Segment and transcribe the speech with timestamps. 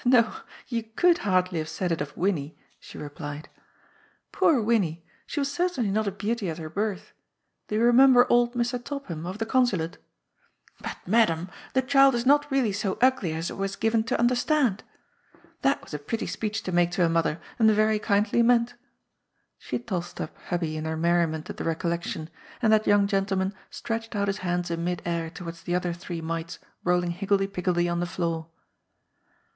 [0.03, 0.33] ''No,
[0.67, 3.49] you could hardly have said it of Winnie," she replied."
[4.31, 5.05] Poor Winnie!
[5.27, 7.13] she was certainly not a beauty at her birth.
[7.67, 8.83] Do you remember old Mr.
[8.83, 9.99] Topham, of the Consulate:'
[10.81, 14.81] But, Madam, the child is not really so ugly as I was given to understand'?
[15.61, 18.73] That was a pretty speech to make to a mother, and yery kindly meant."
[19.59, 24.15] She tossed up Hubbie in her merriment at the recollection, and that young gentleman stretched
[24.15, 27.99] out his hands in mid air towards the other three mites rolling higgledy piggledy on
[27.99, 28.49] the floor.